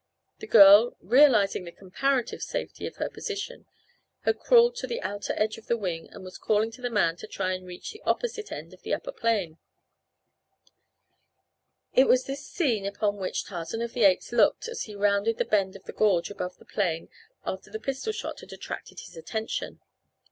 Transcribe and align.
The 0.39 0.47
girl, 0.47 0.97
realizing 0.99 1.63
the 1.63 1.71
comparative 1.71 2.41
safety 2.41 2.87
of 2.87 2.95
her 2.95 3.07
position, 3.07 3.67
had 4.21 4.39
crawled 4.39 4.75
to 4.77 4.87
the 4.87 4.99
outer 5.03 5.33
edge 5.37 5.59
of 5.59 5.67
the 5.67 5.77
wing 5.77 6.09
and 6.09 6.23
was 6.23 6.39
calling 6.39 6.71
to 6.71 6.81
the 6.81 6.89
man 6.89 7.17
to 7.17 7.27
try 7.27 7.53
and 7.53 7.67
reach 7.67 7.91
the 7.91 8.01
opposite 8.01 8.51
end 8.51 8.73
of 8.73 8.81
the 8.81 8.95
upper 8.95 9.11
plane. 9.11 9.59
It 11.93 12.07
was 12.07 12.23
this 12.25 12.43
scene 12.43 12.87
upon 12.87 13.17
which 13.17 13.45
Tarzan 13.45 13.83
of 13.83 13.93
the 13.93 14.05
Apes 14.05 14.31
looked 14.31 14.67
as 14.67 14.85
he 14.85 14.95
rounded 14.95 15.37
the 15.37 15.45
bend 15.45 15.75
of 15.75 15.83
the 15.83 15.93
gorge 15.93 16.31
above 16.31 16.57
the 16.57 16.65
plane 16.65 17.07
after 17.45 17.69
the 17.69 17.79
pistol 17.79 18.11
shot 18.11 18.39
had 18.39 18.51
attracted 18.51 19.01
his 19.01 19.15
attention. 19.15 19.81